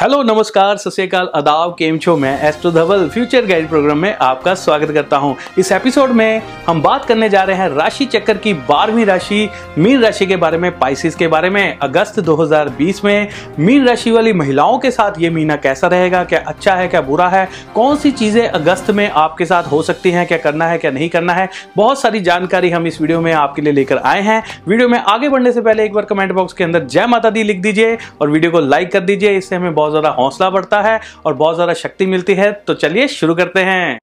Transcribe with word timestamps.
Hello, 0.00 0.22
नमस्कार, 0.22 0.76
सत 0.76 0.90
श्रीकाल 0.90 1.26
अदाब, 1.34 1.74
केम 1.78 1.96
छो, 1.98 2.16
मैं 2.16 2.48
astro 2.48 2.70
Dhaval 2.70 3.08
future 3.08 3.46
guide 3.46 3.68
program 3.68 3.98
में 3.98 4.14
आपका 4.14 4.54
स्वागत 4.54 4.90
करता 4.90 5.16
हूँ। 5.16 5.34
इस 5.58 5.72
एपिसोड 5.72 6.10
में 6.10 6.42
हम 6.66 6.80
बात 6.82 7.04
करने 7.04 7.28
जा 7.28 7.42
रहे 7.42 7.56
हैं 7.56 7.68
राशि 7.68 8.04
चक्कर 8.04 8.36
की 8.36 8.54
बारहवीं 8.54 9.04
राशि, 9.06 9.48
मीन 9.78 10.00
राशि 10.00 10.26
के 10.26 10.36
बारे 10.36 10.58
में 10.58 10.78
पाइसिस 10.78 11.14
के 11.14 11.26
बारे 11.28 11.50
में। 11.50 11.78
अगस्त 11.78 12.20
2020 12.20 13.04
में 13.04 13.28
मीन 13.58 13.86
राशि 13.86 14.10
वाली 14.10 14.32
महिलाओं 14.32 14.78
के 14.78 14.90
साथ 14.90 15.18
ये 15.18 15.30
महीना 15.30 15.56
कैसा 15.56 15.86
रहेगा? 15.86 16.24
क्या 16.24 16.40
अच्छा 16.46 16.74
है, 16.74 16.88
क्या 16.88 17.00
बुरा 17.00 17.28
है? 17.28 17.48
कौन 17.74 17.96
सी 17.96 18.10
चीज़ें 18.10 18.48
अगस्त 18.48 18.90
में 18.90 19.08
आपके 19.10 19.44
साथ 19.44 19.62
हो 19.62 19.82
सकती 19.82 20.10
हैं, 20.10 20.26
क्या 20.26 20.38
करना 20.38 20.66
है, 20.66 20.78
क्या 20.78 20.90
नहीं 20.90 21.08
करना 21.08 21.32
है? 21.32 21.48
बहुत 21.76 22.00
सारी 22.00 22.20
जानकारी 22.20 22.70
हम 22.70 22.86
इस 22.86 23.00
वीडियो 23.00 23.20
में 23.20 23.32
आपके 23.32 23.62
लिए 23.62 23.72
लेकर 23.72 23.98
आए 23.98 24.22
हैं। 24.22 24.42
वीडियो 24.68 24.88
में 24.88 24.98
आगे 24.98 25.28
बढ़ने 25.28 25.52
से 25.52 25.60
पहले 25.60 25.84
एक 25.84 25.92
बार 25.92 26.04
कमेंट 26.04 26.32
बॉक्स 26.32 26.52
के 26.52 26.64
अंदर 26.64 26.84
जय 26.86 27.06
माता 27.06 27.30
दी 27.30 27.42
लिख 27.42 27.60
दीजिए 27.60 27.96
और 28.20 28.30
वीडियो 28.30 28.52
को 28.52 28.60
लाइक 28.60 28.92
कर 28.92 29.00
दीजिए। 29.00 29.36
इससे 29.36 29.56
हमें 29.56 29.74
बहुत 29.74 29.88
बहुत 29.90 30.02
ज़्यादा 30.02 30.16
हौसला 30.16 30.50
बढ़ता 30.50 30.80
है 30.82 31.00
और 31.26 31.34
बहुत 31.34 31.54
ज़्यादा 31.54 31.74
शक्ति 31.74 32.06
मिलती 32.06 32.34
है। 32.34 32.52
तो 32.66 32.74
चलिए 32.74 33.08
शुरू 33.10 33.34
करते 33.34 33.60
हैं। 33.64 33.98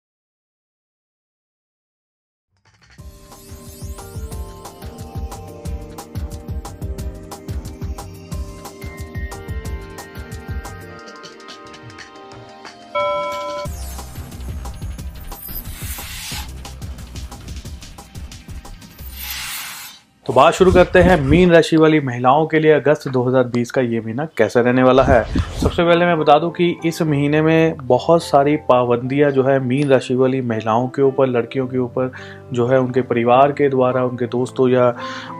तो 20.28 20.34
बात 20.34 20.54
शुरू 20.54 20.72
करते 20.72 21.00
हैं 21.00 21.16
मीन 21.22 21.52
राशि 21.52 21.78
वाली 21.78 22.00
महिलाओं 22.00 22.46
के 22.48 22.60
लिए 22.60 22.72
अगस्त 22.72 23.08
2020 23.08 23.70
का 23.72 23.82
ये 23.82 24.00
महीना 24.00 24.26
कैसा 24.38 24.62
रहने 24.62 24.84
वाला 24.84 25.04
है। 25.04 25.24
सबसे 25.62 25.84
पहले 25.84 26.06
मैं 26.06 26.18
बता 26.20 26.38
दूँ 26.40 26.52
कि 26.52 26.76
इस 26.86 27.02
महीने 27.02 27.42
में 27.42 27.78
बहुत 27.78 28.24
सारी 28.24 28.56
पाबंदियाँ 28.56 29.32
जो 29.32 29.44
है 29.44 29.60
मीन 29.60 29.90
राशि 29.90 30.16
वाली 30.16 30.42
महिलाओं 30.42 30.88
के 30.88 31.02
ऊपर, 31.02 31.28
लड़कियों 31.28 31.68
के 31.68 31.78
ऊपर 31.78 32.12
जो 32.54 32.68
है 32.68 32.80
उनके 32.80 33.02
परिवार 33.02 33.52
के 33.52 33.70
द्वारा, 33.70 34.04
उनके 34.04 34.26
दोस्तों 34.26 34.70
या 34.70 34.90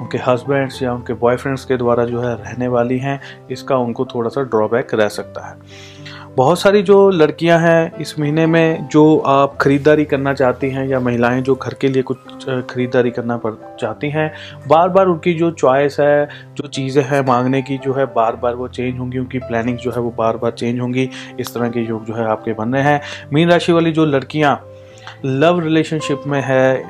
उनके 0.02 0.18
हस्बैंड्स 0.18 0.82
या 0.84 0.94
उनके 0.94 1.14
बॉयफ्रेंड्स 1.14 1.66
के 1.66 1.78
द्वारा 1.78 2.06
जो 2.06 2.22
है 2.22 2.34
रहने 2.36 2.68
वाली 2.68 2.98
हैं। 2.98 3.20
इसका 3.52 3.78
उनको 3.78 4.06
थोड़ा 4.06 4.30
सा 4.30 4.42
ड्रॉबैक 4.42 4.94
रह 4.94 5.08
सकता 5.08 5.48
है। 5.48 5.56
बहुत 6.38 6.60
सारी 6.60 6.82
जो 6.82 7.10
लड़कियाँ 7.10 7.58
हैं 7.60 8.00
इस 8.00 8.14
महीने 8.20 8.46
में 8.46 8.88
जो 8.88 9.04
आप 9.28 9.58
ख़रीदारी 9.62 10.04
करना 10.06 10.34
चाहती 10.34 10.70
हैं 10.70 10.86
या 10.88 11.00
महिलाएँ 11.00 11.42
जो 11.42 11.56
घर 11.56 11.74
के 11.74 11.88
लिए 11.88 12.04
कुछ 12.04 12.46
ख़रीदारी 12.70 13.12
करना 13.12 13.38
पड़, 13.38 13.54
चाहती 13.80 14.10
हैं 14.10 14.32
बार 14.68 14.90
बार 14.90 15.08
उनकी 15.08 15.34
जो 15.34 15.50
चॉइस 15.52 16.00
है, 16.00 16.28
जो 16.56 16.68
चीज़ें 16.68 17.04
हैं 17.04 17.26
मांगने 17.26 17.62
की 17.62 17.78
जो 17.78 17.94
है 17.94 18.06
बार 18.14 18.36
बार 18.36 18.56
वो 18.56 18.68
चेंज 18.68 19.00
होंगी, 19.00 19.20
उनकी 19.20 19.40
प्लानिंग 19.40 19.78
जो 19.78 19.92
है 19.92 20.02
वो 20.02 20.14
बार 20.18 20.38
बार 20.38 20.52
चेंज 20.52 20.80
होंगी। 20.80 21.10
इस 21.40 21.54
तरह 21.54 21.70
के 21.70 21.88
योग 21.88 22.06
जो 22.06 22.14
है 22.14 22.28
आपके 22.28 22.54
बन 22.54 22.74
रहे 22.74 22.84
हैं। 22.84 23.02
मीन 23.34 23.50
राशि 23.52 23.72
वाली 23.72 23.92
जो 23.92 24.06
लड़कियाँ 24.06 24.56
लव 25.26 25.60
रिलेशनशिप 25.60 26.22
में 26.28 26.42
है 26.46 26.86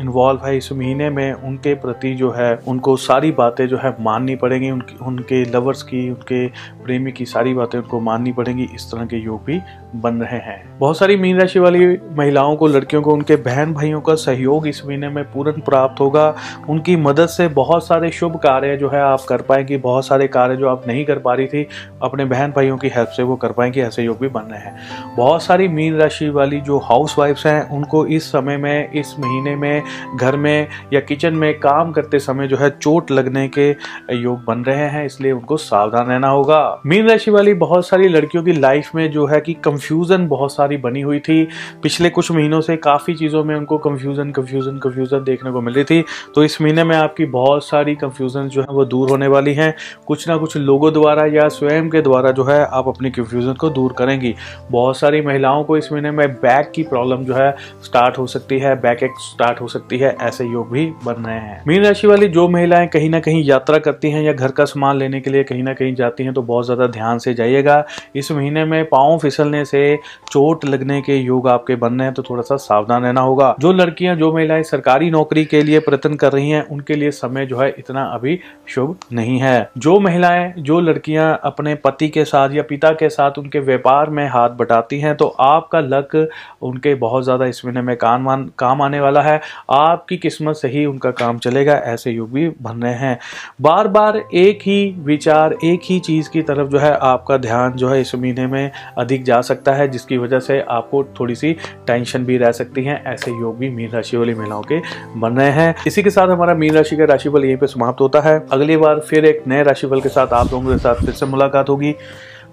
इन्वॉल्व 0.00 0.46
है, 0.46 0.56
इस 0.56 0.72
महीने 0.72 1.10
में 1.10 1.32
उनके 1.32 1.74
प्रति 1.74 2.14
जो 2.14 2.30
है, 2.30 2.58
उनको 2.68 2.96
सारी 2.96 3.30
बातें 3.32 3.66
जो 3.68 3.78
है 3.78 3.96
माननी 4.00 4.36
पड़ेंगी, 4.36 4.70
उनकी, 4.70 4.96
उनके 5.04 5.44
लवर्स 5.44 5.82
की, 5.82 6.10
उनके 6.10 6.46
प्रेमी 6.84 7.12
की 7.12 7.24
सारी 7.24 7.54
बातें 7.54 7.78
उनको 7.78 8.00
माननी 8.00 8.32
पड़ेंगी, 8.32 8.68
इस 8.74 8.92
तरह 8.92 9.06
के 9.06 9.16
योग 9.16 9.44
भी 9.44 9.60
बन 9.96 10.14
रहे 10.14 10.38
हैं। 10.38 10.78
बहुत 10.78 10.98
सारी 10.98 11.16
मीन 11.16 11.40
राशि 11.40 11.58
वाली 11.58 11.98
महिलाओं 12.12 12.56
को, 12.56 12.66
लड़कियों 12.66 13.02
को, 13.02 13.12
उनके 13.12 13.36
बहन 13.36 13.74
भाइयों 13.74 14.00
का 14.00 14.14
सहयोग 14.14 14.66
इस 14.66 14.86
महीने 14.86 15.08
में 15.08 15.24
पूर्ण 15.24 15.60
प्राप्त 15.60 16.00
होगा। 16.00 16.34
उनकी 16.68 16.96
मदद 16.96 17.26
से 17.26 17.48
बहुत 17.48 17.86
सारे 17.86 18.10
शुभ 18.10 18.36
कार्य 18.36 18.76
जो 18.76 18.88
है 18.88 19.00
आप 19.00 19.20
कर 19.28 19.42
पाएँगे, 19.42 19.76
बहुत 19.76 20.06
सारे 20.06 20.28
कार्य 20.28 20.56
जो 20.56 20.68
आप 20.68 20.88
नहीं 20.88 21.04
कर 21.04 21.18
पा 21.18 21.34
रही 21.34 21.46
थी, 21.46 21.66
अपने 22.02 22.24
बहन 22.24 22.50
भाइयों 22.50 22.76
की 22.76 22.88
हेल्प 22.88 23.08
से 23.08 23.22
वो 23.22 23.36
कर 23.36 23.52
पाएँगे, 23.52 23.82
ऐसे 23.82 24.02
योग 24.02 24.18
भी 24.18 24.28
बन 24.28 24.40
रहे 24.40 24.60
हैं। 24.60 24.78
बहुत 25.16 25.42
सारी 25.42 25.68
मीन 25.68 25.96
राशि 25.96 26.28
वाली 26.28 26.60
जो 26.60 26.78
हाउस 26.78 27.18
वाइफ्स 27.18 27.46
हैं 27.46 27.57
उनको 27.62 28.06
इस 28.06 28.32
समय 28.32 28.56
में, 28.56 28.92
इस 28.92 29.14
महीने 29.18 29.56
में, 29.56 29.82
घर 30.16 30.36
में 30.36 30.68
या 30.92 31.00
किचन 31.00 31.34
में 31.34 31.58
काम 31.58 31.92
करते 31.92 32.18
समय 32.18 32.48
जो 32.48 32.56
है 32.56 32.70
चोट 32.70 33.10
लगने 33.10 33.48
के 33.48 33.70
योग 34.12 34.44
बन 34.44 34.58
रहे 34.58 34.88
हैं, 34.88 35.04
इसलिए 35.06 35.32
उनको 35.32 35.56
सावधान 35.56 36.06
रहना 36.06 36.28
होगा। 36.28 36.80
मीन 36.86 37.08
राशि 37.08 37.30
वाली 37.30 37.54
बहुत 37.54 37.88
सारी 37.88 38.08
लड़कियों 38.08 38.44
की 38.44 38.52
लाइफ 38.52 38.90
में 38.94 39.10
जो 39.10 39.26
है 39.26 39.40
कि 39.40 39.54
कंफ्यूजन 39.54 40.28
बहुत 40.28 40.52
सारी 40.52 40.76
बनी 40.76 41.00
हुई 41.00 41.18
थी। 41.18 41.48
पिछले 41.82 42.10
कुछ 42.10 42.32
महीनों 42.32 42.60
से 42.60 42.76
काफ़ी 42.76 43.14
चीज़ों 43.14 43.44
में 43.44 43.54
उनको 43.56 43.78
कंफ्यूजन 43.78 44.30
कंफ्यूजन 44.30 44.78
कंफ्यूजन 44.78 45.24
देखने 45.24 45.50
को 45.50 45.60
मिल 45.60 45.74
रही 45.74 45.84
थी। 45.84 46.04
तो 46.34 46.44
इस 46.44 46.60
महीने 46.62 46.84
में 46.84 46.96
आपकी 46.96 47.24
बहुत 47.24 47.64
सारी 47.64 47.94
कंफ्यूजन 47.94 48.48
जो 48.48 48.60
है 48.60 48.66
वो 48.70 48.84
दूर 48.84 49.10
होने 49.10 49.26
वाली 49.26 49.54
हैं। 49.54 49.74
कुछ 50.06 50.28
ना 50.28 50.36
कुछ 50.36 50.56
लोगों 50.56 50.92
द्वारा 50.92 51.26
या 51.26 51.48
स्वयं 51.48 51.88
के 51.90 52.02
द्वारा 52.02 52.30
जो 52.30 52.44
है 52.44 52.64
आप 52.64 52.88
अपनी 52.88 53.10
कंफ्यूजन 53.10 53.52
को 53.52 53.70
दूर 53.70 53.92
करेंगी। 53.92 54.34
बहुत 54.70 54.96
सारी 54.96 55.20
महिलाओं 55.20 55.64
को 55.64 55.76
इस 55.76 55.92
महीने 55.92 56.10
में 56.10 56.28
बैक 56.32 56.72
की 56.74 56.82
प्रॉब्लम 56.82 57.24
जो 57.24 57.34
है 57.34 57.47
स्टार्ट 57.82 58.18
हो 58.18 58.26
सकती 58.26 58.58
है 58.58 58.74
बैक 58.80 59.02
एक 59.02 59.18
स्टार्ट 59.22 59.60
हो 59.60 59.68
सकती 59.68 59.98
है, 59.98 60.16
ऐसे 60.22 60.44
योग 60.44 60.70
भी 60.72 60.86
बन 61.04 61.24
रहे 61.24 61.36
हैं। 61.36 61.62
मीन 61.68 61.84
राशि 61.84 62.06
वाली 62.06 62.28
जो 62.28 62.46
महिलाएँ 62.48 62.86
कहीं 62.88 63.10
ना 63.10 63.20
कहीं 63.20 63.42
यात्रा 63.44 63.78
करती 63.78 64.10
हैं 64.10 64.22
या 64.22 64.32
घर 64.32 64.50
का 64.50 64.64
सामान 64.64 64.96
लेने 64.98 65.20
के 65.20 65.30
लिए 65.30 65.44
कहीं 65.44 65.62
ना 65.62 65.74
कहीं 65.74 65.94
जाती 65.94 66.24
हैं 66.24 66.34
तो 66.34 66.42
बहुत 66.42 66.64
ज़्यादा 66.64 66.86
ध्यान 66.88 67.18
से 67.18 67.34
जाइएगा। 67.34 67.84
इस 68.16 68.30
महीने 68.32 68.64
में 68.64 68.84
पाँव 68.86 69.18
फिसलने 69.18 69.64
से 69.64 69.98
चोट 70.32 70.64
लगने 70.64 71.00
के 71.02 71.16
योग 71.16 71.48
आपके 71.48 71.76
बन 71.76 71.92
रहे 71.92 72.06
हैं 72.06 72.14
तो 72.14 72.22
थोड़ा 72.22 72.42
सा 72.42 72.56
सावधान 72.58 73.02
रहना 73.02 73.20
होगा। 73.20 73.54
जो 73.60 73.72
लड़कियाँ, 73.72 74.14
जो 74.16 74.32
महिलाएँ 74.34 74.62
सरकारी 74.64 75.10
नौकरी 75.10 75.44
के 75.44 75.62
लिए 75.62 75.78
प्रयत्न 75.80 76.14
कर 76.14 76.32
रही 76.32 76.50
हैं, 76.50 76.62
उनके 76.64 76.94
लिए 76.94 77.10
समय 77.12 77.46
जो 77.46 77.58
है 77.58 77.68
इतना 77.78 78.04
अभी 78.04 78.38
शुभ 78.68 78.96
नहीं 79.12 79.38
है। 79.38 79.70
जो 79.78 79.98
महिलाएँ, 80.00 80.52
जो 80.58 80.80
लड़कियाँ 80.80 81.40
अपने 81.44 81.74
पति 81.76 82.08
के 82.08 82.24
साथ 82.24 82.54
या 82.54 82.62
पिता 82.64 82.90
के 82.92 83.08
साथ 83.08 83.38
उनके 83.38 83.60
व्यापार 83.60 84.10
में 84.10 84.26
हाथ 84.28 84.50
बटाती 84.58 84.98
हैं 85.00 85.14
तो 85.16 85.26
आपका 85.40 85.80
लक 85.80 86.14
उनके 86.62 86.94
बहुत 86.96 87.24
ज़्यादा 87.24 87.37
इस 87.46 87.64
महीने 87.64 87.82
में 87.82 87.96
काम 87.96 88.44
काम 88.58 88.82
आने 88.82 89.00
वाला 89.00 89.22
है। 89.22 89.40
आपकी 89.70 90.16
किस्मत 90.16 90.56
से 90.56 90.68
ही 90.68 90.86
उनका 90.86 91.10
काम 91.10 91.38
चलेगा, 91.38 91.74
ऐसे 91.74 92.10
युग 92.10 92.32
भी 92.32 92.48
बन 92.48 92.82
रहे 92.82 92.94
हैं। 92.94 93.18
बार 93.60 93.88
बार 93.88 94.16
एक 94.34 94.58
ही 94.62 94.94
विचार, 94.98 95.54
एक 95.64 95.80
ही 95.84 95.98
चीज़ 95.98 96.30
की 96.30 96.42
तरफ़ 96.42 96.68
जो 96.68 96.78
है 96.78 96.96
आपका 96.96 97.36
ध्यान 97.36 97.72
जो 97.72 97.88
है 97.88 98.00
इस 98.00 98.14
महीने 98.14 98.46
में 98.46 98.70
अधिक 98.98 99.24
जा 99.24 99.40
सकता 99.40 99.72
है, 99.72 99.88
जिसकी 99.88 100.18
वजह 100.18 100.38
से 100.38 100.60
आपको 100.60 101.04
थोड़ी 101.20 101.34
सी 101.34 101.52
टेंशन 101.86 102.24
भी 102.24 102.38
रह 102.38 102.52
सकती 102.52 102.84
है, 102.84 103.02
ऐसे 103.06 103.30
योग 103.30 103.58
भी 103.58 103.70
मीन 103.70 103.90
राशि 103.90 104.16
वाली 104.16 104.34
महिलाओं 104.34 104.62
के 104.62 104.80
बन 105.16 105.36
रहे 105.36 105.50
हैं। 105.50 105.74
इसी 105.86 106.02
के 106.02 106.10
साथ 106.10 106.28
हमारा 106.28 106.54
मीन 106.54 106.74
राशि 106.74 106.96
का 106.96 107.04
राशिफल 107.04 107.44
यहीं 107.44 107.56
पे 107.56 107.66
समाप्त 107.66 108.00
होता 108.00 108.20
है। 108.20 108.46
अगली 108.52 108.76
बार 108.76 109.00
फिर 109.00 109.24
एक 109.24 109.42
नए 109.46 109.62
राशिफल 109.62 110.00
के 110.00 110.08
साथ 110.08 110.26
आप 110.26 110.52
लोगों 110.52 110.70
के 110.70 110.78
साथ 110.78 110.94
फिर 110.94 111.10
से 111.10 111.26
मुलाकात 111.26 111.68
होगी। 111.68 111.94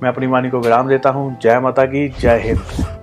मैं 0.03 0.09
अपनी 0.09 0.27
वाणी 0.27 0.49
को 0.49 0.59
विराम 0.59 0.87
देता 0.87 1.09
हूँ। 1.09 1.37
जय 1.41 1.59
माता 1.59 1.85
की, 1.85 2.09
जय 2.19 2.39
हिंद। 2.39 2.94